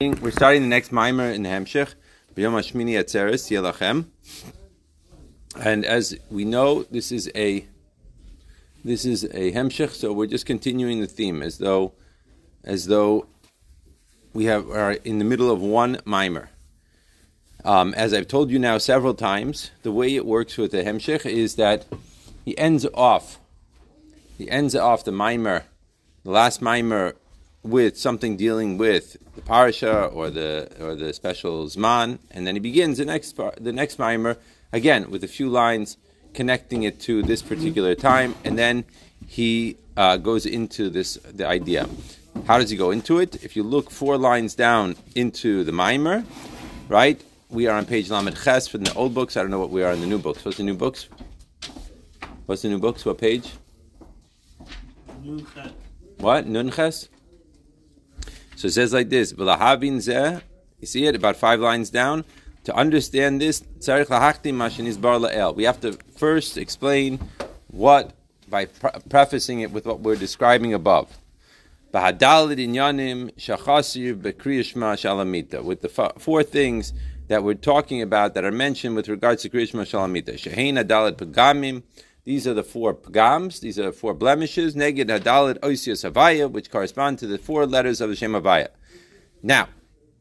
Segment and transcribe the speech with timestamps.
[0.00, 1.94] We're starting the next mimer in Hemshech,
[2.36, 4.06] B'yom Hashmini Atzeres Yelachem,
[5.60, 7.66] and as we know, this is a
[8.84, 11.94] this is a Hemshech, so we're just continuing the theme as though
[12.62, 13.26] as though
[14.32, 16.50] we have are in the middle of one mimer.
[17.64, 21.26] Um, as I've told you now several times, the way it works with the Hemshech
[21.26, 21.86] is that
[22.44, 23.40] he ends off
[24.36, 25.64] he ends off the mimer,
[26.22, 27.16] the last mimer
[27.62, 32.60] with something dealing with the parasha or the or the special zman, and then he
[32.60, 34.36] begins the next the next mimer
[34.72, 35.96] again with a few lines
[36.34, 38.84] connecting it to this particular time, and then
[39.26, 41.88] he uh, goes into this the idea.
[42.46, 43.42] How does he go into it?
[43.42, 46.24] If you look four lines down into the mimer,
[46.88, 47.20] right?
[47.50, 49.36] We are on page Lamed Ches from the old books.
[49.36, 50.44] I don't know what we are in the new books.
[50.44, 51.08] What's the new books?
[52.46, 53.04] What's the new books?
[53.04, 53.50] What page?
[56.18, 56.46] What?
[56.46, 57.08] Nunches?
[58.58, 59.46] So it says like this, you
[60.82, 62.24] see it about five lines down.
[62.64, 67.20] To understand this, we have to first explain
[67.68, 68.14] what,
[68.48, 71.16] by pre- prefacing it with what we're describing above.
[71.92, 73.30] With the
[76.18, 76.92] four things
[77.28, 80.36] that we're talking about that are mentioned with regards to Kriyashma Shalamita.
[82.28, 86.70] These are the four pagams, these are the four blemishes, neged hadalit oisius havaya, which
[86.70, 88.68] correspond to the four letters of the Shem Havaya.
[89.42, 89.68] Now,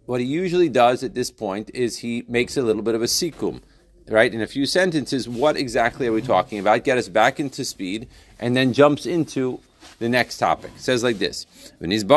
[0.05, 3.08] what he usually does at this point is he makes a little bit of a
[3.08, 3.59] sikum,
[4.08, 4.33] right?
[4.33, 6.86] In a few sentences, what exactly are we talking about?
[6.86, 8.08] Get us back into speed,
[8.39, 9.59] and then jumps into
[9.99, 10.71] the next topic.
[10.77, 11.45] It says like this:
[11.81, 12.08] el im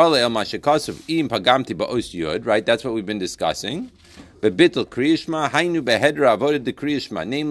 [1.27, 3.91] pagamti Right, that's what we've been discussing.
[4.41, 4.85] Namely,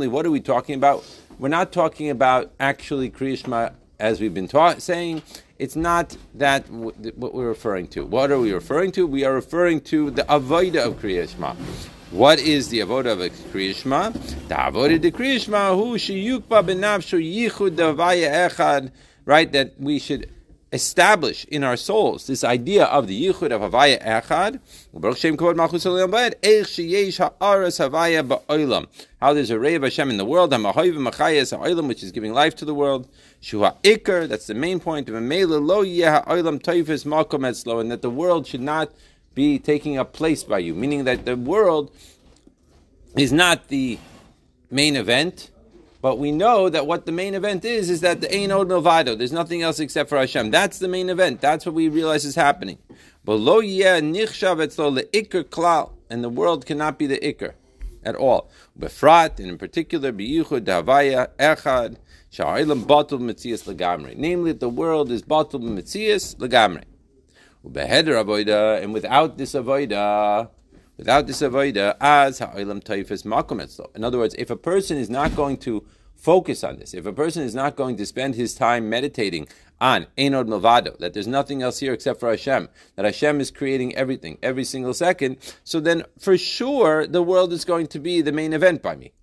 [0.09, 1.05] what are we talking about?
[1.41, 5.23] We're not talking about actually Kriyishma as we've been ta- saying.
[5.59, 8.05] It's not that w- what we're referring to.
[8.05, 9.07] What are we referring to?
[9.07, 11.57] We are referring to the avoda of Kriyishma.
[12.11, 14.13] What is the avoda of Kriyishma?
[14.49, 18.91] The avoda of Kriyishma, who sheyukba benavshu yichud davaya echad,
[19.25, 19.51] right?
[19.51, 20.31] That we should
[20.73, 24.61] establish in our souls this idea of the yichud of Havaya Echad,
[29.21, 30.53] how there's a ray of Hashem in the world,
[31.89, 33.09] which is giving life to the world,
[33.43, 35.07] that's the main point.
[35.07, 35.29] point, and
[37.91, 38.93] that the world should not
[39.35, 41.91] be taking up place by you, meaning that the world
[43.17, 43.99] is not the
[44.71, 45.51] main event,
[46.03, 49.17] but we know that what the main event is is that the Ein Od Milvado.
[49.17, 50.51] There's nothing else except for Hashem.
[50.51, 51.41] That's the main event.
[51.41, 52.79] That's what we realize is happening.
[53.25, 57.53] But lo nichshav leikr klal, and the world cannot be the ikr
[58.03, 58.51] at all.
[58.79, 61.97] Befrat, and in particular, biyuchud davaya echad
[62.33, 64.17] sha'olam batul mitzias legamri.
[64.17, 66.85] Namely, the world is batul mitzias legamri.
[67.63, 70.49] Ubeheder avoida, and without this avoida,
[71.01, 75.35] Without this avoida, as ha'olam taifas makom In other words, if a person is not
[75.35, 75.83] going to
[76.15, 79.49] focus on this, if a person is not going to spend his time meditating
[79.81, 83.97] on Einod Milvado, that there's nothing else here except for Hashem, that Hashem is creating
[83.97, 88.31] everything, every single second, so then for sure the world is going to be the
[88.31, 89.15] main event by me.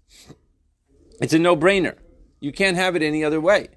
[1.22, 1.94] It's a no-brainer.
[2.40, 3.68] You can't have it any other way.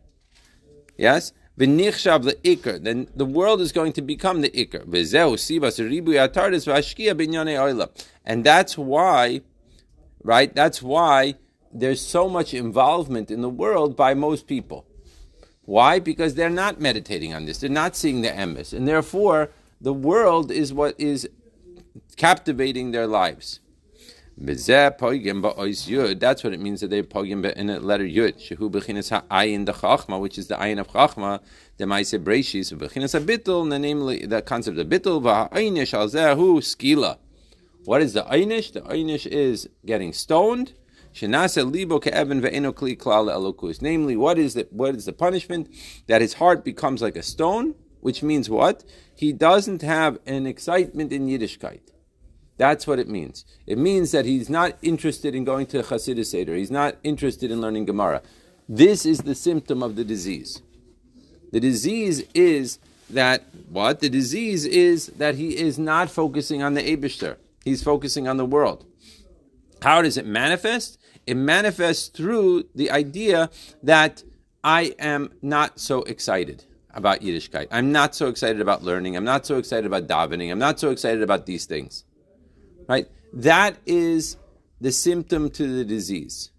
[0.96, 1.34] Yes?
[1.58, 4.84] V'nichshav le'ikr, then the world is going to become the ikr.
[4.86, 7.88] V'zehu sibas ribu v'ashkia oila.
[8.24, 9.42] And that's why,
[10.22, 11.34] right, that's why
[11.72, 14.86] there's so much involvement in the world by most people.
[15.62, 16.00] Why?
[16.00, 17.58] Because they're not meditating on this.
[17.58, 18.72] They're not seeing the emes.
[18.72, 19.50] And therefore,
[19.80, 21.28] the world is what is
[22.16, 23.60] captivating their lives.
[24.42, 25.02] That's
[26.44, 28.38] what it means that they pogim in a letter yud.
[28.40, 31.40] Shehu bechinas ha'ayin the chachma, which is the ayin of chachma.
[31.76, 37.18] The ma'ase breishis bechinas habitul, namely the concept of bitul va'ayinish al zehu skila.
[37.84, 38.72] What is the ayinish?
[38.72, 40.72] The ayinish is getting stoned.
[41.12, 43.82] Shenase libo ke'evin ve'eno kli klal elokus.
[43.82, 45.68] Namely, what is the what is the punishment?
[46.06, 48.84] That his heart becomes like a stone, which means what?
[49.14, 51.89] He doesn't have an excitement in Yiddishkeit.
[52.60, 53.46] That's what it means.
[53.66, 56.54] It means that he's not interested in going to Chassidus Seder.
[56.54, 58.20] He's not interested in learning Gemara.
[58.68, 60.60] This is the symptom of the disease.
[61.52, 62.78] The disease is
[63.08, 64.00] that what?
[64.00, 67.38] The disease is that he is not focusing on the Abishter.
[67.64, 68.84] He's focusing on the world.
[69.80, 70.98] How does it manifest?
[71.26, 73.48] It manifests through the idea
[73.82, 74.22] that
[74.62, 77.68] I am not so excited about Yiddishkeit.
[77.70, 79.16] I'm not so excited about learning.
[79.16, 80.52] I'm not so excited about davening.
[80.52, 82.04] I'm not so excited about these things.
[82.90, 83.06] Right?
[83.32, 84.36] That is
[84.80, 86.50] the symptom to the disease.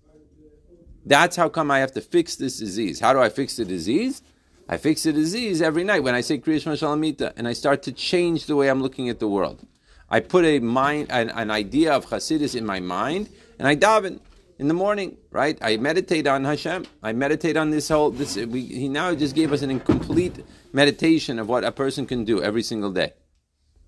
[1.05, 3.01] That's how come I have to fix this disease.
[3.01, 4.21] How do I fix the disease?
[4.69, 7.91] I fix the disease every night when I say Kriya Shalamita and I start to
[7.91, 9.67] change the way I'm looking at the world.
[10.09, 13.29] I put a mind, an, an idea of Hasidus in my mind,
[13.59, 14.21] and I daven
[14.57, 15.57] in the morning, right?
[15.61, 16.85] I meditate on Hashem.
[17.03, 18.11] I meditate on this whole.
[18.11, 22.23] This we, he now just gave us an incomplete meditation of what a person can
[22.23, 23.13] do every single day,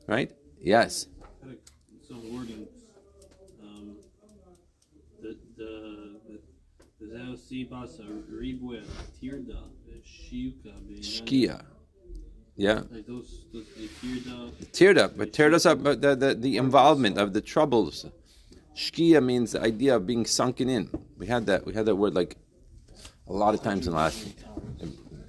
[0.08, 0.32] right?
[0.60, 1.08] Yes.
[2.08, 2.68] Some wording.
[3.64, 3.96] Um,
[5.22, 5.72] the the
[6.28, 6.40] the
[7.00, 7.22] the sibasa ribwe tirda shiuka
[11.02, 11.62] Shkia.
[12.56, 12.84] Yeah.
[12.92, 15.12] Like those those the tirda.
[15.18, 15.82] But teared us up.
[15.84, 18.06] But the, the, the involvement of the troubles.
[18.76, 20.90] Shkia means the idea of being sunken in.
[21.18, 21.66] We had that.
[21.66, 22.38] We had that word like
[23.28, 24.28] a lot of times in the last.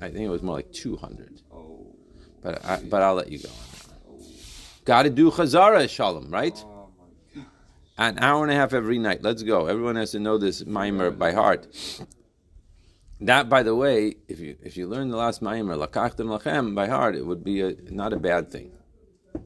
[0.00, 1.40] I think it was more like two hundred.
[1.52, 1.94] Oh.
[2.42, 3.50] But I, but I'll let you go.
[4.84, 6.62] Got to do chazara shalom, right?
[7.96, 9.23] An hour and a half every night.
[9.23, 9.67] Let's go.
[9.67, 11.69] Everyone has to know this mimer by heart.
[13.20, 16.88] That, by the way, if you if you learn the last mimer lakachtem lachem by
[16.88, 18.73] heart, it would be a, not a bad thing.
[19.35, 19.43] It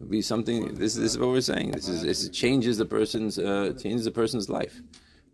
[0.00, 0.74] would be something.
[0.74, 1.70] This, this is what we're saying.
[1.70, 4.82] This is this changes the person's uh, changes the person's life,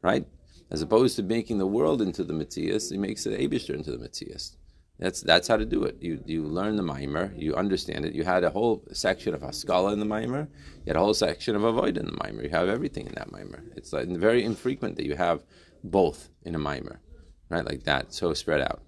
[0.01, 0.25] right?
[0.71, 3.99] As opposed to making the world into the mitzias, he makes the Abishter into the
[3.99, 4.55] mitzias.
[5.01, 5.97] That's that's how to do it.
[6.01, 8.15] You you learn the mimer, you understand it.
[8.15, 10.47] You had a whole section of Haskala in the mimer,
[10.85, 12.43] you had a whole section of Avoida in the mimer.
[12.43, 13.65] You have everything in that mimer.
[13.77, 15.43] It's like very infrequent that you have
[15.83, 17.01] both in a mimer,
[17.49, 17.65] right?
[17.65, 18.83] Like that, so spread out.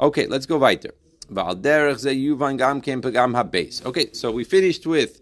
[0.00, 0.94] Okay, let's go weiter.
[3.86, 5.20] Okay, so we finished with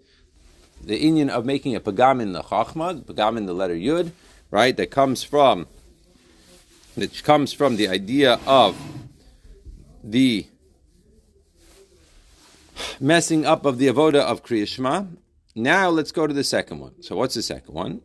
[0.82, 4.12] the inyan of making a pagam in the chachma, pagam in the letter yud,
[4.50, 4.74] right?
[4.74, 5.66] That comes from
[6.96, 8.74] that comes from the idea of
[10.02, 10.46] the
[12.98, 15.16] messing up of the avoda of Kriyashma.
[15.54, 17.02] Now let's go to the second one.
[17.02, 18.02] So what's the second one?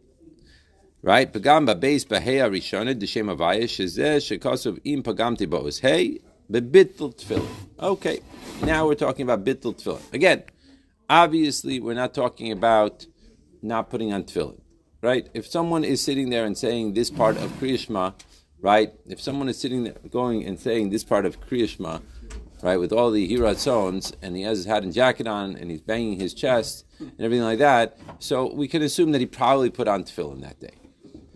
[1.01, 1.31] Right?
[1.31, 6.19] Pagam ba'beis b'hei arishona d'shem avaya shezeh shekosov im pagamti bo'os hey
[6.51, 7.47] bebitl tefillin.
[7.80, 8.21] Okay,
[8.63, 10.01] now we're talking about bitl tefillin.
[10.13, 10.44] Again,
[11.09, 13.06] obviously we're not talking about
[13.62, 14.59] not putting on tefillin.
[15.01, 15.30] Right?
[15.36, 18.15] If someone is sitting there and saying this part of Kriyashma,
[18.66, 18.94] right?
[19.06, 22.02] If someone is sitting there going and saying this part of Kriyashma,
[22.64, 25.82] right, with all the hiratzons, and he has his hat and jacket on, and he's
[25.82, 29.88] banging his chest and everything like that, so we can assume that he probably put
[29.88, 30.74] on tefillin that day.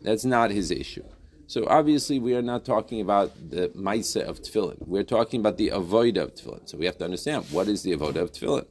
[0.01, 1.03] That's not his issue.
[1.45, 4.87] So obviously, we are not talking about the maisa of tefillin.
[4.87, 6.67] We're talking about the avodah of tefillin.
[6.67, 8.65] So we have to understand what is the avodah of tefillin.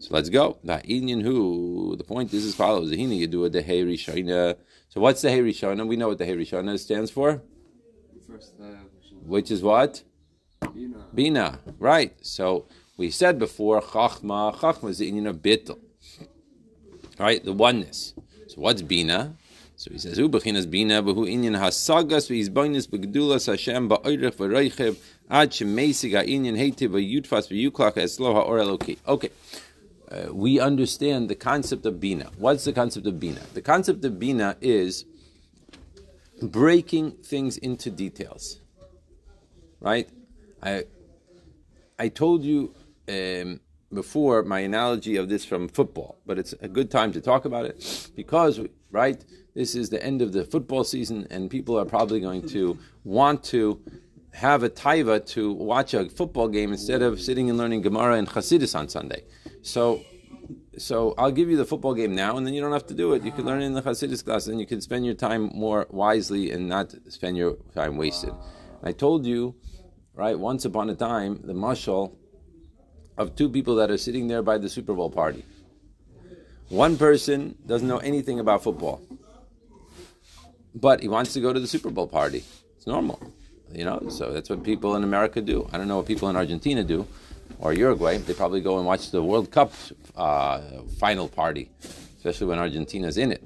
[0.00, 0.58] So let's go.
[0.62, 6.76] who the point is as follows: So what's the hey We know what the hey
[6.76, 7.42] stands for.
[9.24, 10.02] Which is what?
[10.72, 11.06] Bina.
[11.14, 12.14] Bina, right.
[12.24, 12.66] So
[12.96, 15.78] we said before, Chachma, Chachma is the inyan of Bittel.
[17.18, 18.14] Right, the oneness.
[18.48, 19.36] So what's Bina?
[19.76, 24.96] So he says, Ubechinas Bina, Behu Indian Hasagas, Vizboinis, Begdulas Hashem, Ba'oirech, V'reichev,
[25.28, 28.96] Ad Shemesig, Ha'inyan, Heitiv, V'yutfas, V'yuklach, Esloha, Or Eloki.
[29.06, 29.30] Okay.
[30.10, 32.30] Uh, we understand the concept of Bina.
[32.38, 33.40] What's the concept of Bina?
[33.52, 35.04] The concept of Bina is
[36.42, 38.60] breaking things into details.
[39.80, 40.08] Right?
[40.62, 40.84] I
[41.98, 42.74] I told you
[43.08, 43.60] um,
[43.92, 47.66] before my analogy of this from football, but it's a good time to talk about
[47.66, 48.60] it because
[48.90, 49.24] right,
[49.54, 53.42] this is the end of the football season, and people are probably going to want
[53.44, 53.80] to
[54.32, 58.28] have a taiva to watch a football game instead of sitting and learning Gemara and
[58.28, 59.24] Chassidus on Sunday.
[59.62, 60.02] So
[60.78, 63.12] so I'll give you the football game now, and then you don't have to do
[63.14, 63.24] it.
[63.24, 65.86] You can learn it in the Hasidus class, and you can spend your time more
[65.90, 68.32] wisely and not spend your time wasted.
[68.82, 69.54] I told you,
[70.14, 72.14] right, once upon a time, the mashal
[73.16, 75.44] of two people that are sitting there by the Super Bowl party.
[76.68, 79.00] One person doesn't know anything about football,
[80.74, 82.44] but he wants to go to the Super Bowl party.
[82.76, 83.32] It's normal,
[83.72, 84.08] you know.
[84.10, 85.68] So that's what people in America do.
[85.72, 87.06] I don't know what people in Argentina do
[87.58, 89.72] or Uruguay, they probably go and watch the World Cup
[90.16, 90.60] uh,
[90.98, 91.70] final party,
[92.16, 93.42] especially when Argentina's in it.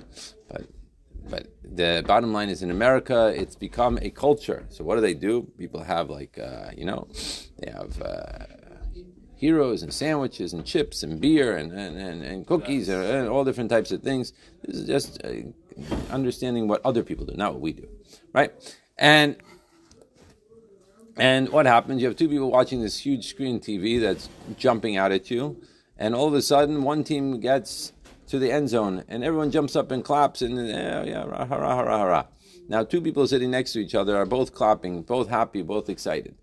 [0.48, 0.66] But
[1.28, 4.66] but the bottom line is in America, it's become a culture.
[4.70, 5.50] So what do they do?
[5.58, 7.08] People have like uh, you know,
[7.58, 8.00] they have.
[8.00, 8.46] Uh,
[9.36, 13.42] heroes and sandwiches and chips and beer and, and, and, and cookies and, and, all
[13.42, 14.34] different types of things.
[14.62, 15.30] This is just uh,
[16.10, 17.88] understanding what other people do, not what we do,
[18.34, 18.52] right?
[18.98, 19.36] And
[21.16, 22.00] and what happens?
[22.00, 25.60] You have two people watching this huge screen TV that's jumping out at you,
[26.00, 27.92] and all of a sudden, one team gets
[28.26, 32.02] to the end zone, and everyone jumps up and claps, and yeah, yeah, rah, rah,
[32.02, 32.26] rah.
[32.68, 36.34] Now, two people sitting next to each other are both clapping, both happy, both excited.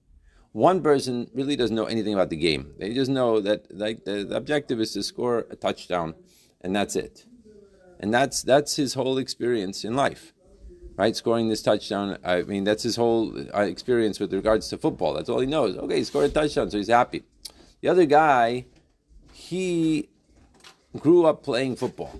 [0.53, 2.73] One person really doesn't know anything about the game.
[2.79, 6.15] They just know that like the, the objective is to score a touchdown,
[6.61, 7.25] and that's it.
[7.99, 10.33] And that's that's his whole experience in life
[10.97, 11.15] right?
[11.15, 12.17] Scoring this touchdown.
[12.23, 15.13] I mean, that's his whole uh, experience with regards to football.
[15.13, 15.77] That's all he knows.
[15.77, 17.23] Okay, he scored a touchdown, so he's happy.
[17.81, 18.65] The other guy,
[19.47, 20.09] he
[20.99, 22.19] grew up playing football,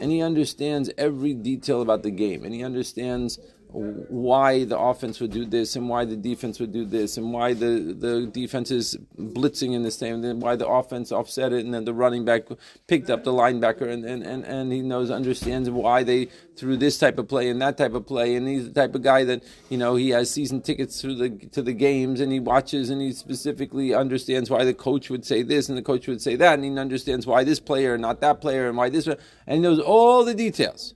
[0.00, 3.38] and he understands every detail about the game, and he understands
[3.70, 7.52] why the offense would do this and why the defense would do this and why
[7.52, 11.74] the, the defense is blitzing in the same and why the offense offset it and
[11.74, 12.44] then the running back
[12.86, 16.98] picked up the linebacker and, and, and, and he knows understands why they threw this
[16.98, 18.36] type of play and that type of play.
[18.36, 21.30] And he's the type of guy that you know he has season tickets through the
[21.48, 25.42] to the games and he watches and he specifically understands why the coach would say
[25.42, 26.54] this and the coach would say that.
[26.54, 29.58] And he understands why this player and not that player and why this and he
[29.58, 30.94] knows all the details.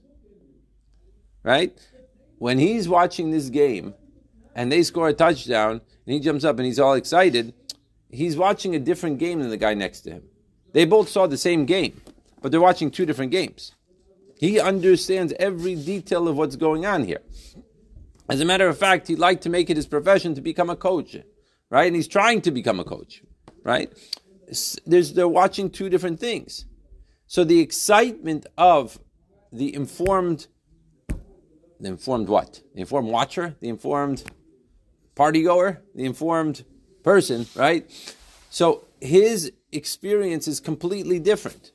[1.43, 1.77] Right
[2.43, 3.93] when he's watching this game
[4.53, 7.53] and they score a touchdown and he jumps up and he's all excited,
[8.09, 10.23] he's watching a different game than the guy next to him.
[10.73, 12.01] They both saw the same game,
[12.41, 13.71] but they're watching two different games.
[14.37, 17.21] He understands every detail of what's going on here.
[18.29, 20.75] As a matter of fact, he'd like to make it his profession to become a
[20.75, 21.15] coach,
[21.69, 21.87] right?
[21.87, 23.23] And he's trying to become a coach,
[23.63, 23.89] right?
[24.85, 26.65] There's, they're watching two different things.
[27.25, 28.99] So the excitement of
[29.53, 30.47] the informed
[31.83, 32.61] the informed what?
[32.73, 34.23] The informed watcher, the informed
[35.15, 36.63] party goer, the informed
[37.03, 37.85] person, right?
[38.49, 41.71] So his experience is completely different.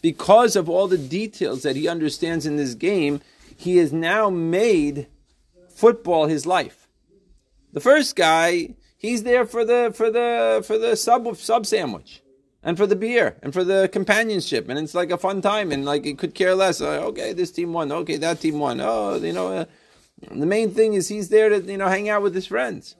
[0.00, 3.20] Because of all the details that he understands in this game,
[3.54, 5.08] he has now made
[5.68, 6.88] football his life.
[7.74, 12.22] The first guy, he's there for the for the for the sub sub sandwich
[12.64, 15.84] and for the beer and for the companionship and it's like a fun time and
[15.84, 19.14] like it could care less uh, okay this team won okay that team won oh
[19.16, 19.64] you know uh,
[20.30, 22.96] the main thing is he's there to you know hang out with his friends.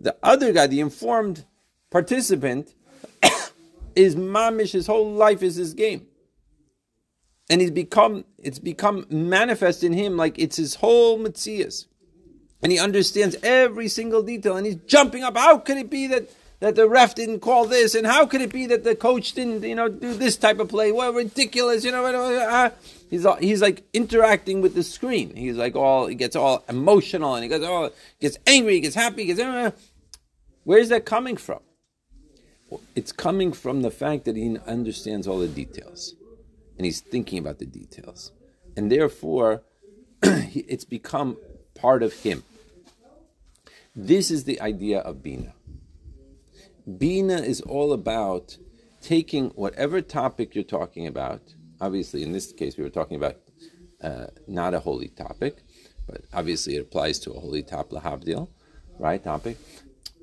[0.00, 1.44] The other guy the informed
[1.90, 2.74] participant
[3.96, 6.06] is mamish his whole life is his game.
[7.50, 11.86] And he's become it's become manifest in him like it's his whole mitzias
[12.62, 15.36] and he understands every single detail and he's jumping up.
[15.36, 16.30] How can it be that
[16.64, 19.64] that the ref didn't call this, and how could it be that the coach didn't,
[19.64, 20.92] you know, do this type of play?
[20.92, 22.06] Well, ridiculous, you know.
[22.06, 22.70] Uh,
[23.10, 25.36] he's he's like interacting with the screen.
[25.36, 28.94] He's like all he gets all emotional, and he gets all gets angry, he gets
[28.94, 29.26] happy.
[29.26, 29.72] He gets, uh,
[30.62, 31.60] where's that coming from?
[32.96, 36.14] It's coming from the fact that he understands all the details,
[36.78, 38.32] and he's thinking about the details,
[38.74, 39.62] and therefore,
[40.22, 41.36] it's become
[41.74, 42.42] part of him.
[43.94, 45.53] This is the idea of bina.
[46.98, 48.58] Bina is all about
[49.00, 51.54] taking whatever topic you're talking about.
[51.80, 53.36] Obviously, in this case, we were talking about
[54.02, 55.62] uh, not a holy topic,
[56.06, 58.48] but obviously it applies to a holy top lahavdil,
[58.98, 59.22] right?
[59.22, 59.56] Topic,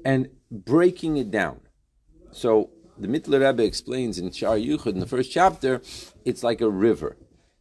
[0.05, 1.61] and breaking it down.
[2.31, 5.81] So the Mittler Rebbe explains in Shar Yuchud in the first chapter,
[6.25, 7.17] it's like a river.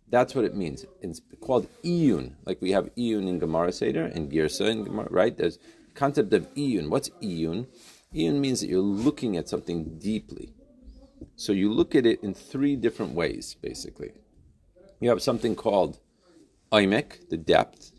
[0.09, 0.85] That's what it means.
[1.01, 5.37] It's called iyun, like we have iyun in Gemara Seder and Girsa in Gemara, right?
[5.37, 5.59] There's
[5.95, 6.91] concept of iyun.
[6.91, 7.67] What's iyun?
[8.15, 10.53] Iyun means that you're looking at something deeply.
[11.37, 14.13] So you look at it in three different ways, basically.
[14.99, 16.01] You have something called
[16.73, 17.93] Aimek, the depth.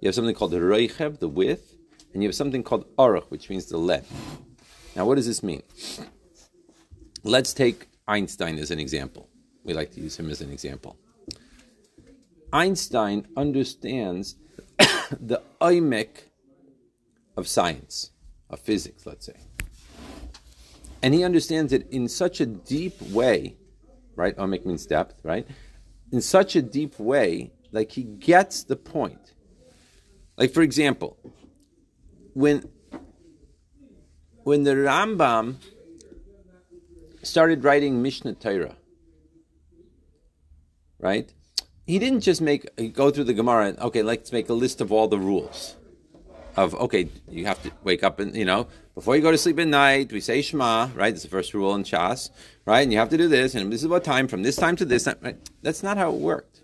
[0.00, 1.74] You have something called the Reichev, the width.
[2.12, 4.12] And you have something called Aruch, which means the length.
[4.94, 5.64] Now, what does this mean?
[7.24, 9.28] Let's take Einstein as an example.
[9.64, 10.96] We like to use him as an example.
[12.52, 14.36] Einstein understands
[14.78, 16.28] the Aimek
[17.36, 18.10] of science
[18.50, 19.36] of physics, let's say.
[21.02, 23.56] And he understands it in such a deep way,
[24.16, 24.36] right?
[24.36, 25.46] Omek means depth, right?
[26.12, 29.34] In such a deep way, like he gets the point.
[30.36, 31.18] Like for example,
[32.32, 32.68] when
[34.44, 35.56] when the Rambam
[37.22, 38.76] started writing Mishnah Torah,
[40.98, 41.32] right?
[41.86, 44.90] He didn't just make go through the Gemara and okay, let's make a list of
[44.90, 45.76] all the rules
[46.56, 49.58] of okay, you have to wake up and you know before you go to sleep
[49.58, 50.12] at night.
[50.12, 51.12] We say Shema, right?
[51.12, 52.30] It's the first rule in Shas,
[52.64, 52.80] right?
[52.80, 54.84] And you have to do this, and this is what time from this time to
[54.84, 55.16] this time.
[55.20, 55.50] Right?
[55.62, 56.60] That's not how it worked.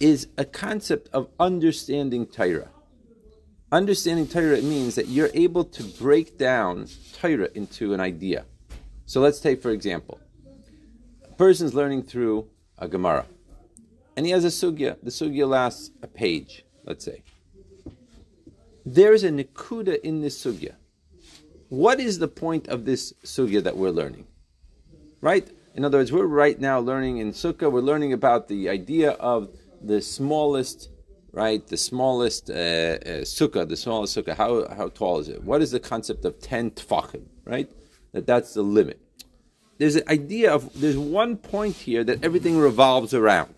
[0.00, 2.70] Is a concept of understanding Torah.
[3.70, 8.44] Understanding Torah means that you're able to break down Torah into an idea.
[9.06, 10.20] So let's take, for example,
[11.24, 12.48] a person's learning through
[12.78, 13.26] a Gemara,
[14.16, 14.96] and he has a sugya.
[15.02, 17.22] The sugya lasts a page, let's say
[18.84, 20.74] there is a nikuda in this sugya.
[21.68, 24.26] What is the point of this sugya that we're learning?
[25.20, 25.48] Right?
[25.74, 29.48] In other words, we're right now learning in sukkah, we're learning about the idea of
[29.80, 30.90] the smallest,
[31.32, 31.66] right?
[31.66, 34.36] The smallest uh, uh, sukkah, the smallest sukkah.
[34.36, 35.42] How, how tall is it?
[35.42, 37.70] What is the concept of 10 tfachim, right?
[38.12, 39.00] That that's the limit.
[39.78, 43.54] There's an idea of, there's one point here that everything revolves around.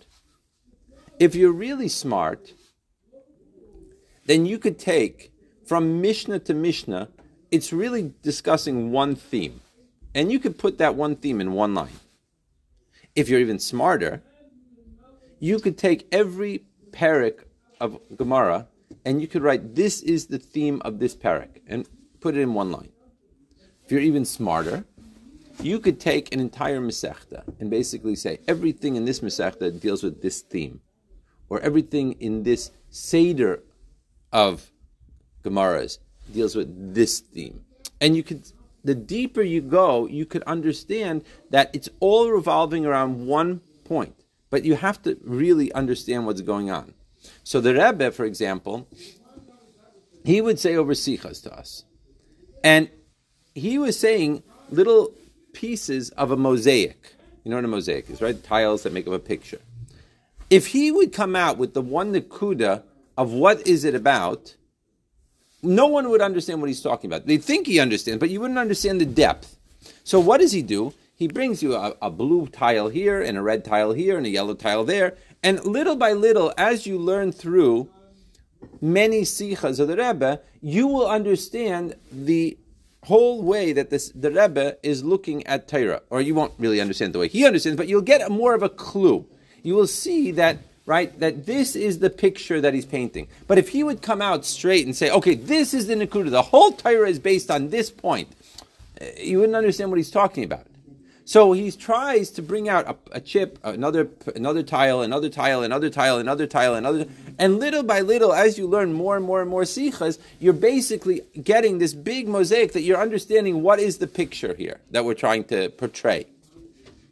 [1.19, 2.53] If you're really smart,
[4.27, 5.33] then you could take
[5.65, 7.09] from Mishnah to Mishnah,
[7.51, 9.61] it's really discussing one theme.
[10.15, 11.99] And you could put that one theme in one line.
[13.15, 14.23] If you're even smarter,
[15.41, 17.45] you could take every parak
[17.81, 18.69] of Gemara
[19.05, 21.89] and you could write, this is the theme of this parak, and
[22.21, 22.91] put it in one line.
[23.85, 24.85] If you're even smarter,
[25.61, 30.23] you could take an entire Masechta and basically say, everything in this Masechta deals with
[30.23, 30.81] this theme,
[31.49, 33.61] or everything in this Seder
[34.35, 34.71] of
[35.45, 35.99] Gemaras
[36.31, 37.65] deals with this theme.
[38.01, 38.51] And you could,
[38.83, 44.15] the deeper you go, you could understand that it's all revolving around one point.
[44.51, 46.95] But you have to really understand what's going on.
[47.45, 48.87] So the Rebbe, for example,
[50.25, 51.85] he would say over sichas to us,
[52.63, 52.89] and
[53.55, 55.13] he was saying little
[55.53, 57.15] pieces of a mosaic.
[57.45, 58.43] You know what a mosaic is, right?
[58.43, 59.61] Tiles that make up a picture.
[60.51, 62.83] If he would come out with the one nakuda
[63.17, 64.55] of what is it about,
[65.63, 67.27] no one would understand what he's talking about.
[67.27, 69.57] They'd think he understands, but you wouldn't understand the depth.
[70.05, 70.93] So what does he do?
[71.17, 74.31] He brings you a, a, blue tile here and a red tile here and a
[74.31, 75.17] yellow tile there.
[75.43, 77.89] And little by little, as you learn through
[78.81, 82.59] many sichas of the Rebbe, you will understand the
[83.05, 86.03] whole way that this, the Rebbe is looking at Torah.
[86.11, 88.69] Or you won't really understand the way he understands, but you'll get more of a
[88.69, 89.27] clue.
[89.63, 91.19] You will see that right?
[91.21, 93.29] That this is the picture that he's painting.
[93.47, 96.43] But if he would come out straight and say, okay, this is the Nakuda, the
[96.43, 98.29] whole Torah is based on this point,
[99.01, 100.67] eh, you wouldn't understand what he's talking about.
[101.27, 105.89] So he tries to bring out a, a, chip, another another tile, another tile, another
[105.89, 107.07] tile, another tile, another,
[107.39, 111.23] and little by little, as you learn more and more and more sichas, you're basically
[111.43, 115.45] getting this big mosaic that you're understanding what is the picture here that we're trying
[115.45, 116.27] to portray.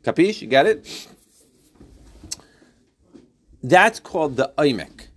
[0.04, 0.42] Capish?
[0.42, 1.08] You get it?
[3.62, 5.08] That's called the oimek,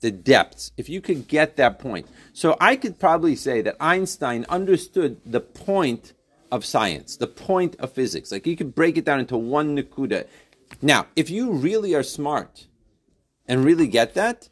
[0.00, 0.72] the depths.
[0.76, 2.06] If you could get that point.
[2.32, 6.12] So I could probably say that Einstein understood the point
[6.50, 8.32] of science, the point of physics.
[8.32, 10.26] Like you could break it down into one nakuda.
[10.82, 12.66] Now, if you really are smart
[13.46, 14.48] and really get that,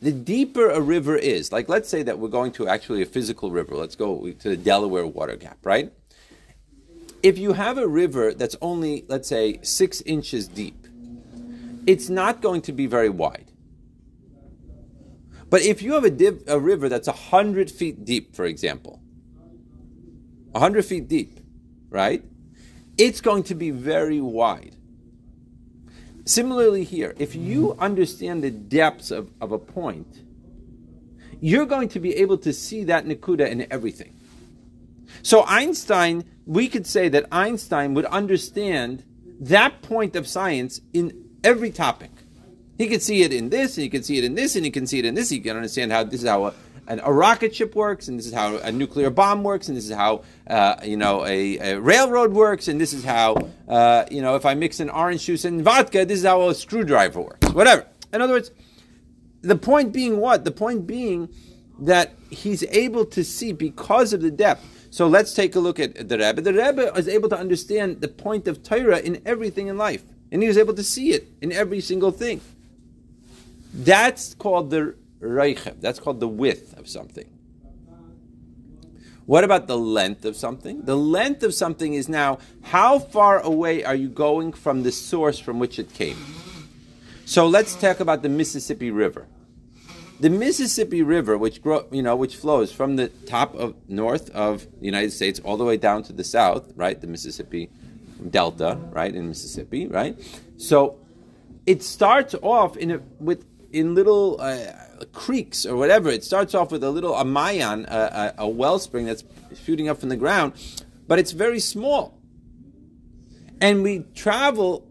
[0.00, 3.50] the deeper a river is, like let's say that we're going to actually a physical
[3.50, 5.92] river, let's go to the Delaware water gap, right?
[7.22, 10.81] If you have a river that's only, let's say, six inches deep,
[11.86, 13.50] it's not going to be very wide.
[15.50, 19.02] But if you have a, div, a river that's 100 feet deep, for example,
[20.52, 21.40] 100 feet deep,
[21.90, 22.24] right?
[22.96, 24.76] It's going to be very wide.
[26.24, 30.22] Similarly, here, if you understand the depths of, of a point,
[31.40, 34.14] you're going to be able to see that Nakuda in everything.
[35.22, 39.04] So, Einstein, we could say that Einstein would understand
[39.40, 42.10] that point of science in every topic.
[42.78, 44.70] He could see it in this, and he can see it in this, and he
[44.70, 45.30] can see it in this.
[45.30, 46.54] He can understand how this is how a,
[46.88, 49.88] an, a rocket ship works, and this is how a nuclear bomb works, and this
[49.88, 53.36] is how uh, you know a, a, railroad works, and this is how
[53.68, 56.54] uh, you know if I mix an orange juice and vodka, this is how a
[56.54, 57.52] screwdriver works.
[57.52, 57.86] Whatever.
[58.12, 58.50] In other words,
[59.42, 60.44] the point being what?
[60.44, 61.28] The point being
[61.78, 64.66] that he's able to see because of the depth.
[64.90, 66.42] So let's take a look at the Rebbe.
[66.42, 70.42] The Rebbe is able to understand the point of Torah in everything in life and
[70.42, 72.40] he was able to see it in every single thing.
[73.74, 75.80] That's called the reichev.
[75.80, 77.28] That's called the width of something.
[79.26, 80.82] What about the length of something?
[80.82, 85.38] The length of something is now how far away are you going from the source
[85.38, 86.16] from which it came?
[87.24, 89.26] So let's talk about the Mississippi River.
[90.18, 94.66] The Mississippi River, which grow, you know, which flows from the top of north of
[94.80, 97.00] the United States all the way down to the south, right?
[97.00, 97.70] The Mississippi
[98.30, 100.16] delta, right, in Mississippi, right?
[100.56, 100.98] So
[101.66, 104.72] it starts off in a, with in little uh,
[105.12, 106.10] creeks or whatever.
[106.10, 109.24] It starts off with a little amayan, a, a, a wellspring that's
[109.64, 110.52] shooting up from the ground,
[111.06, 112.18] but it's very small.
[113.60, 114.86] And we travel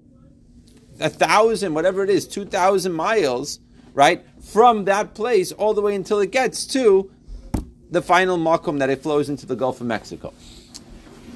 [1.00, 3.60] a thousand, whatever it is, two thousand miles,
[3.94, 7.12] right, from that place all the way until it gets to
[7.90, 10.34] the final makom that it flows into the Gulf of Mexico.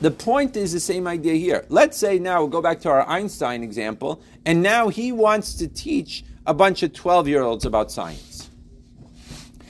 [0.01, 1.65] The point is the same idea here.
[1.69, 5.67] Let's say now we'll go back to our Einstein example, and now he wants to
[5.67, 8.49] teach a bunch of 12 year olds about science.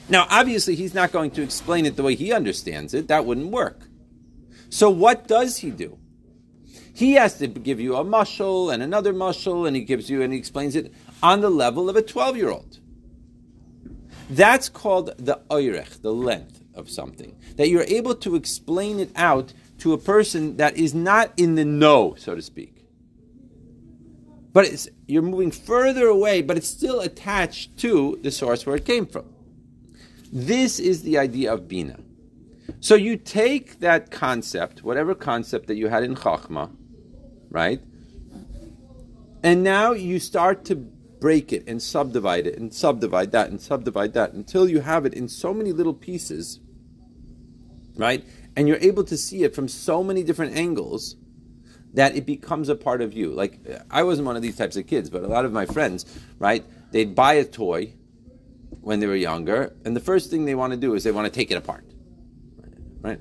[0.10, 3.08] Now, obviously, he's not going to explain it the way he understands it.
[3.08, 3.88] That wouldn't work.
[4.70, 5.98] So, what does he do?
[6.94, 10.32] He has to give you a mushal and another mushal, and he gives you and
[10.32, 12.80] he explains it on the level of a 12 year old.
[14.30, 17.36] That's called the oirech, the length of something.
[17.58, 21.66] That you're able to explain it out to a person that is not in the
[21.66, 22.86] know, so to speak.
[24.54, 29.06] But you're moving further away, but it's still attached to the source where it came
[29.06, 29.26] from.
[30.32, 32.00] This is the idea of Bina.
[32.80, 36.72] So you take that concept, whatever concept that you had in Chachma,
[37.50, 37.82] right?
[39.44, 44.14] And now you start to break it and subdivide it and subdivide that and subdivide
[44.14, 46.60] that until you have it in so many little pieces,
[47.96, 48.24] right?
[48.56, 51.16] And you're able to see it from so many different angles
[51.94, 53.32] that it becomes a part of you.
[53.32, 56.06] Like, I wasn't one of these types of kids, but a lot of my friends,
[56.40, 56.64] right?
[56.92, 57.94] They'd buy a toy
[58.82, 61.26] when they were younger, and the first thing they want to do is they want
[61.26, 61.86] to take it apart,
[63.02, 63.20] right?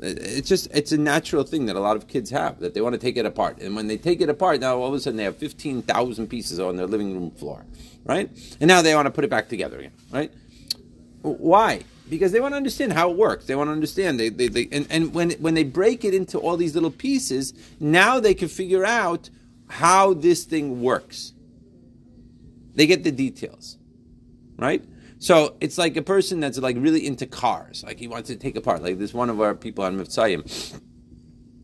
[0.00, 2.94] It's just it's a natural thing that a lot of kids have that they want
[2.94, 5.16] to take it apart, and when they take it apart, now all of a sudden
[5.16, 7.64] they have fifteen thousand pieces on their living room floor,
[8.04, 8.28] right?
[8.60, 10.32] And now they want to put it back together again, right?
[11.22, 11.84] Why?
[12.08, 13.46] Because they want to understand how it works.
[13.46, 14.20] They want to understand.
[14.20, 17.54] They, they, they and, and when when they break it into all these little pieces,
[17.80, 19.30] now they can figure out
[19.68, 21.32] how this thing works.
[22.74, 23.78] They get the details,
[24.58, 24.84] right?
[25.18, 28.56] So it's like a person that's like really into cars, like he wants to take
[28.56, 28.82] apart.
[28.82, 30.80] Like this one of our people on Mitzayim,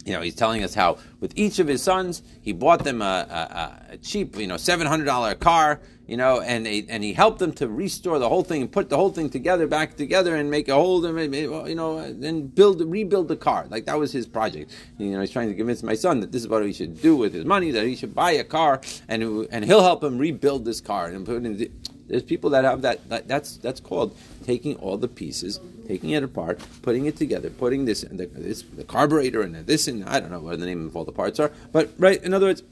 [0.06, 3.04] you know, he's telling us how with each of his sons, he bought them a,
[3.04, 7.38] a, a cheap, you know, seven hundred dollar car, you know, and and he helped
[7.38, 10.50] them to restore the whole thing and put the whole thing together, back together, and
[10.50, 13.66] make a whole, you know, and build, rebuild the car.
[13.70, 14.72] Like that was his project.
[14.98, 17.14] You know, he's trying to convince my son that this is what he should do
[17.14, 20.64] with his money, that he should buy a car, and and he'll help him rebuild
[20.64, 21.56] this car and put in.
[21.56, 21.70] The,
[22.08, 26.24] there's people that have that, that, That's that's called taking all the pieces, taking it
[26.24, 30.18] apart, putting it together, putting this and the, this the carburetor and this and I
[30.18, 32.20] don't know what the name of all the parts are, but right.
[32.20, 32.64] In other words,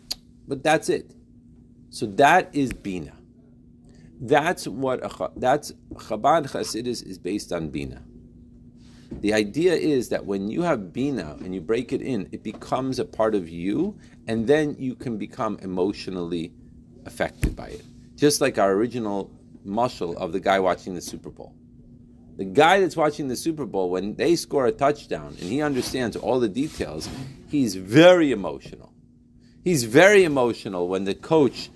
[0.49, 1.13] but that's it.
[1.91, 3.13] So that is bina.
[4.21, 8.03] That's what a, that's Chabad Chasidus is based on bina.
[9.11, 12.99] The idea is that when you have bina and you break it in, it becomes
[12.99, 16.53] a part of you, and then you can become emotionally
[17.07, 17.85] affected by it.
[18.17, 19.31] Just like our original
[19.67, 21.55] mushal of the guy watching the Super Bowl.
[22.37, 26.17] The guy that's watching the Super Bowl, when they score a touchdown and he understands
[26.17, 27.09] all the details,
[27.49, 28.93] he's very emotional.
[29.65, 31.71] He's very emotional when the coach,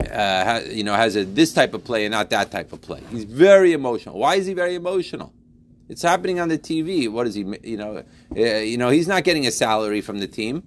[0.00, 3.00] uh, you know, has a, this type of play and not that type of play.
[3.10, 4.18] He's very emotional.
[4.18, 5.32] Why is he very emotional?
[5.88, 7.10] It's happening on the TV.
[7.10, 7.44] What is he?
[7.62, 8.02] You know,
[8.36, 10.62] uh, you know, he's not getting a salary from the team.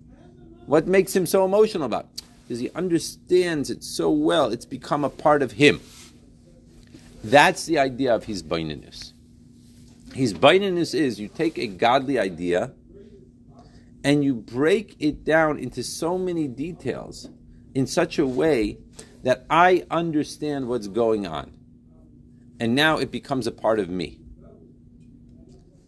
[0.66, 2.08] What makes him so emotional about?
[2.50, 2.60] It?
[2.60, 5.82] he understands it so well, it's become a part of him.
[7.24, 9.12] That's the idea of his baininess.
[10.14, 12.72] His baininess is you take a godly idea
[14.04, 17.30] and you break it down into so many details
[17.76, 18.78] in such a way
[19.24, 21.52] that I understand what's going on.
[22.60, 24.20] And now it becomes a part of me.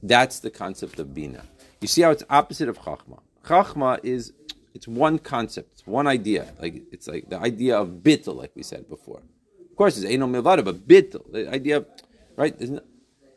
[0.03, 1.43] That's the concept of Bina.
[1.81, 3.19] You see how it's opposite of Chachma.
[3.43, 4.33] Chachma is
[4.73, 6.53] it's one concept, it's one idea.
[6.61, 9.21] Like it's like the idea of bittel, like we said before.
[9.69, 11.87] Of course, it's eno milvada, but bittel, the idea of
[12.35, 12.55] right.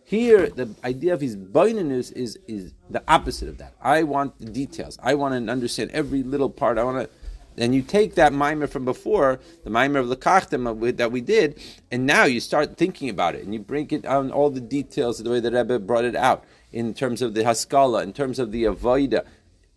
[0.05, 3.75] Here, the idea of his baininus is is the opposite of that.
[3.81, 4.99] I want the details.
[5.03, 6.79] I want to understand every little part.
[6.79, 7.17] I want to.
[7.57, 11.61] And you take that mimer from before, the mimer of Lekachtem that we did,
[11.91, 15.21] and now you start thinking about it, and you break it down all the details
[15.21, 18.39] of the way the Rebbe brought it out in terms of the Haskalah, in terms
[18.39, 19.27] of the Avoida.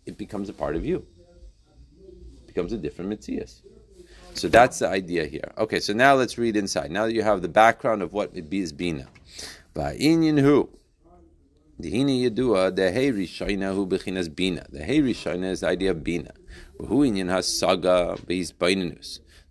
[0.06, 1.06] It becomes a part of you
[2.56, 3.60] becomes a different mitzias.
[4.32, 5.52] So that's the idea here.
[5.58, 6.90] Okay, so now let's read inside.
[6.90, 9.08] Now that you have the background of what it is bina.
[9.74, 10.70] By inyan who?
[11.78, 13.86] The hini yadua the hey rishayna hu
[14.30, 14.64] bina.
[14.70, 16.32] The hey rishayna is the idea of bina.
[16.78, 17.04] Who.
[17.10, 18.52] This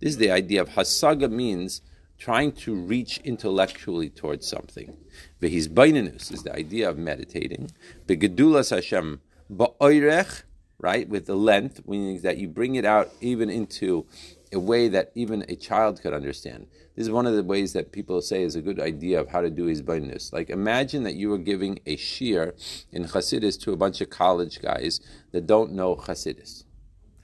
[0.02, 1.82] is the idea of hasaga means
[2.18, 4.98] trying to reach intellectually towards something.
[5.42, 7.72] Behis bainanus is the idea of meditating.
[8.08, 10.44] Begedulas Hashem ba'oirech
[10.80, 11.08] right?
[11.08, 14.06] With the length, meaning that you bring it out even into
[14.54, 16.68] a way that even a child could understand.
[16.96, 19.42] This is one of the ways that people say is a good idea of how
[19.42, 20.32] to do hisbainus.
[20.32, 22.54] Like imagine that you were giving a shir
[22.92, 26.65] in Hasidus to a bunch of college guys that don't know Hasidus.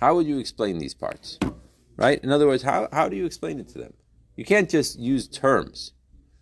[0.02, 1.38] How would you explain these parts?
[1.96, 2.22] Right?
[2.24, 3.94] In other words, how, how do you explain it to them?
[4.36, 5.94] You can't just use terms.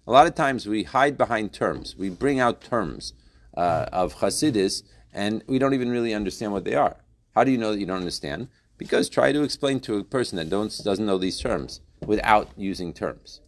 [0.08, 1.98] A lot of times we hide behind terms.
[1.98, 3.12] We bring out terms
[3.58, 7.04] uh, of Hasidus and we don't even really understand what they are.
[7.36, 8.48] How do you know that you don't understand?
[8.78, 13.42] Because try to explain to a person that doesn't know these terms without using terms.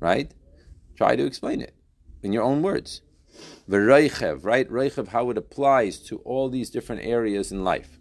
[0.00, 0.32] Right?
[0.96, 1.74] Try to explain it
[2.22, 3.02] in your own words.
[3.68, 4.70] V'reichev, right?
[4.70, 7.98] Reichev, how it applies to all these different areas in life.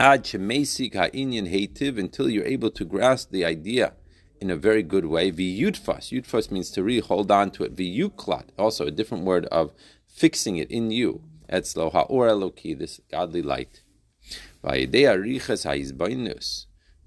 [0.00, 3.94] Ad shemesik ha'inyan heitiv, until you're able to grasp the idea
[4.40, 5.32] in a very good way.
[5.32, 7.74] V'yutfas, yutfas means to really hold on to it.
[7.74, 9.72] V'yuklat, also a different word of
[10.06, 11.22] fixing it in you.
[11.50, 13.82] Etzlo ha'or eloki, this godly light.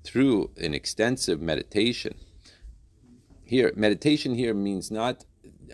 [0.04, 2.15] Through an extensive meditation.
[3.45, 5.23] Here, meditation here means not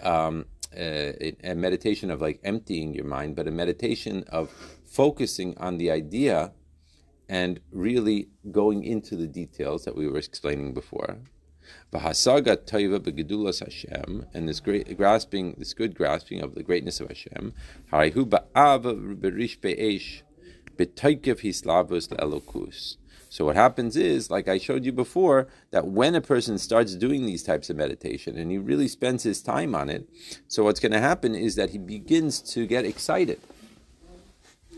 [0.04, 4.52] um, a meditation of like emptying your mind, but a meditation of
[4.86, 6.52] focusing on the idea
[7.30, 11.18] and really going into the details that we were explaining before.
[11.92, 17.10] V'hasaga toiva begedulas Hashem, and this great grasping, this good grasping of the greatness of
[17.10, 17.54] Hashem.
[17.92, 20.24] Harihu ba'ava berish be'esh
[20.78, 22.98] b'toikev hislavus le'elokus.
[23.30, 27.26] So what happens is, like I showed you before, that when a person starts doing
[27.26, 30.08] these types of meditation and he really spends his time on it,
[30.48, 33.42] so what's going to happen is that he begins to get excited.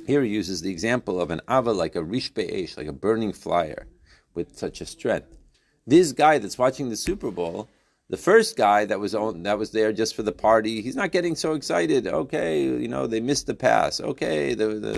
[0.09, 3.31] Here he uses the example of an ava like a rish be'esh, like a burning
[3.31, 3.85] flyer,
[4.33, 5.37] with such a strength.
[5.85, 7.69] This guy that's watching the Super Bowl,
[8.09, 11.11] the first guy that was on, that was there just for the party, he's not
[11.11, 12.07] getting so excited.
[12.07, 14.01] Okay, you know they missed the pass.
[14.01, 14.93] Okay, the, the,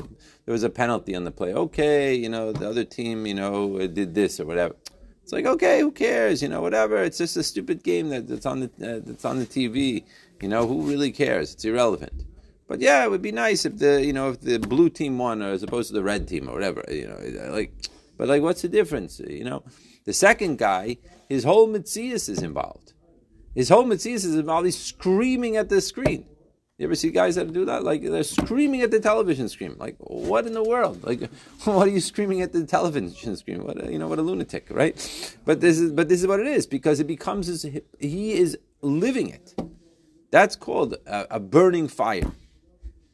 [0.45, 1.53] there was a penalty on the play.
[1.53, 4.77] Okay, you know the other team, you know, did this or whatever.
[5.23, 6.41] It's like okay, who cares?
[6.41, 7.03] You know, whatever.
[7.03, 10.05] It's just a stupid game that, that's on the uh, that's on the TV.
[10.41, 11.53] You know, who really cares?
[11.53, 12.30] It's irrelevant.
[12.71, 15.41] But yeah, it would be nice if the you know if the blue team won
[15.41, 16.81] as opposed to the red team or whatever.
[16.89, 17.73] You know, like,
[18.17, 19.19] but like, what's the difference?
[19.19, 19.65] You know,
[20.05, 20.95] the second guy,
[21.27, 22.93] his whole mitzias is involved.
[23.53, 24.67] His whole mitzias is involved.
[24.67, 26.25] He's screaming at the screen.
[26.77, 27.83] You ever see guys that do that?
[27.83, 29.75] Like they're screaming at the television screen.
[29.77, 31.03] Like what in the world?
[31.03, 31.29] Like
[31.65, 33.65] what are you screaming at the television screen?
[33.65, 34.07] What a, you know?
[34.07, 34.95] What a lunatic, right?
[35.43, 37.63] But this is but this is what it is because it becomes his,
[37.99, 39.55] he is living it.
[40.31, 42.31] That's called a, a burning fire.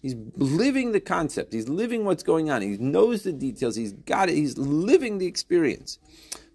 [0.02, 1.54] He's living the concept.
[1.54, 2.62] He's living what's going on.
[2.62, 3.76] He knows the details.
[3.76, 4.36] He's got it.
[4.36, 6.00] He's living the experience.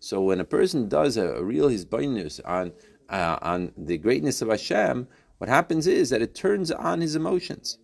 [0.01, 2.73] So when a person does a, a real hisbainus on
[3.09, 5.07] uh, on the greatness of Hashem,
[5.39, 7.79] what happens is that it turns on his emotions.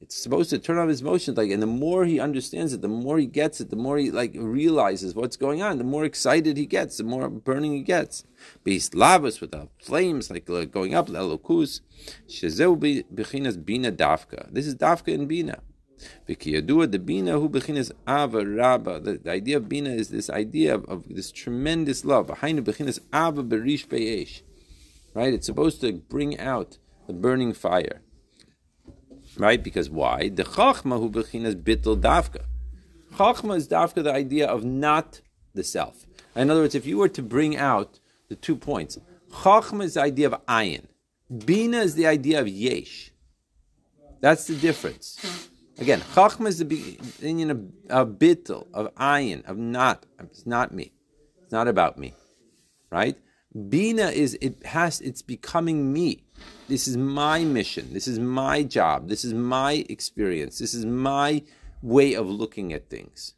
[0.00, 2.88] It's supposed to turn on his emotions, like, and the more he understands it, the
[2.88, 6.56] more he gets it, the more he like realizes what's going on, the more excited
[6.56, 8.22] he gets, the more burning he gets.
[8.62, 11.80] Beast lavas with the flames like uh, going up, lelokus.
[12.28, 14.52] Shezeu bechinas bina dafka.
[14.52, 15.62] This is dafka in bina.
[16.28, 19.00] V'kiyadua the bina who bechinas ava rabba.
[19.00, 22.28] The idea of bina is this idea of, of this tremendous love.
[22.28, 24.42] Hainu bechinas ava berish.
[25.12, 25.34] Right?
[25.34, 28.02] It's supposed to bring out the burning fire.
[29.38, 29.62] Right?
[29.62, 30.28] Because why?
[30.28, 32.44] The chachma who bechinas bittel dafka.
[33.14, 35.20] Chachma is dafka the idea of not
[35.54, 36.06] the self.
[36.34, 38.98] In other words, if you were to bring out the two points,
[39.32, 40.86] chachma is the idea of ayin.
[41.44, 43.12] Bina is the idea of yesh.
[44.20, 45.48] That's the difference.
[45.78, 50.04] Again, chachma is the opinion of, of bittel, of ayin, of not.
[50.18, 50.92] It's not me.
[51.42, 52.14] It's not about me.
[52.90, 53.16] Right?
[53.68, 56.24] Bina is it has it's becoming me.
[56.68, 57.92] This is my mission.
[57.92, 59.08] This is my job.
[59.08, 60.58] This is my experience.
[60.58, 61.42] This is my
[61.82, 63.34] way of looking at things.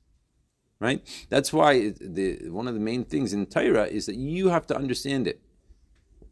[0.81, 1.07] Right?
[1.29, 4.77] That's why the one of the main things in Torah is that you have to
[4.77, 5.41] understand it.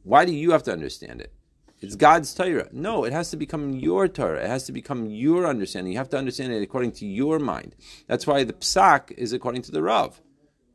[0.02, 1.32] Why do you have to understand it?
[1.80, 2.68] It's God's Torah.
[2.72, 4.42] No, it has to become your Torah.
[4.42, 5.92] It has to become your understanding.
[5.92, 7.76] You have to understand it according to your mind.
[8.08, 10.20] That's why the psak is according to the Rav.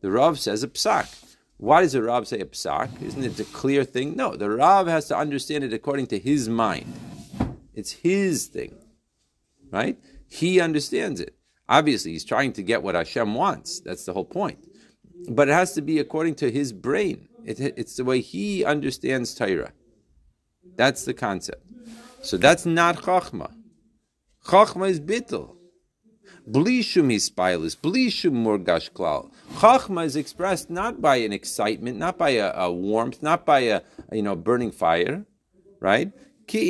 [0.02, 1.33] The Rav says a psak.
[1.64, 3.02] Why does the Rav say a psak?
[3.02, 4.18] Isn't it a clear thing?
[4.18, 6.94] No, the Rav has to understand it according to his mind.
[7.74, 8.76] It's his thing,
[9.72, 9.98] right?
[10.28, 11.38] He understands it.
[11.70, 13.80] Obviously, he's trying to get what Hashem wants.
[13.80, 14.60] That's the whole point.
[15.30, 17.30] But it has to be according to his brain.
[17.46, 19.72] It, it's the way he understands Torah.
[20.76, 21.66] That's the concept.
[22.24, 23.54] So that's not Chachma.
[24.48, 25.56] Chachma is bittul.
[26.50, 29.32] Blishum hispilus, blishum murgash klal.
[29.54, 33.80] Chachma is expressed not by an excitement, not by a, a warmth, not by a,
[34.10, 35.26] a, you know burning fire,
[35.80, 36.12] right?
[36.46, 36.68] Because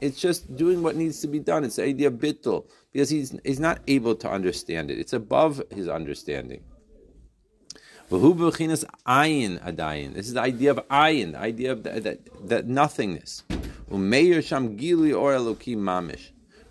[0.00, 1.62] it's just doing what needs to be done.
[1.62, 2.18] It's the idea of.
[2.18, 4.98] Because he's, he's not able to understand it.
[4.98, 6.64] It's above his understanding.
[8.10, 8.22] This
[10.26, 13.42] is the idea of ayin, the idea of that, nothingness.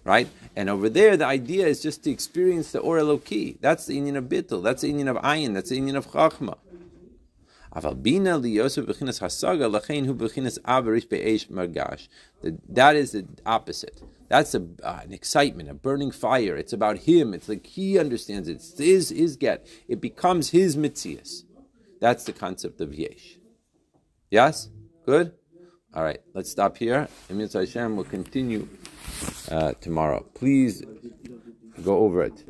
[0.04, 0.28] Right?
[0.56, 3.58] And over there, the idea is just to experience the or eloki.
[3.62, 4.64] That's the union of bittul.
[4.64, 5.54] That's the union of ayin.
[5.54, 6.58] That's the union of chachma.
[12.70, 14.02] That is the opposite.
[14.30, 16.56] That's a, uh, an excitement, a burning fire.
[16.58, 17.34] It's about him.
[17.34, 18.56] It's like he understands it.
[18.56, 19.66] It's his, his get.
[19.88, 21.44] It becomes his mitzias.
[22.00, 23.38] That's the concept of yesh.
[24.30, 24.70] Yes?
[25.06, 25.34] Good?
[25.94, 27.08] All right, let's stop here.
[27.30, 28.68] Emir Hashem will continue
[29.50, 30.26] uh, tomorrow.
[30.34, 30.84] Please
[31.84, 32.44] go over it.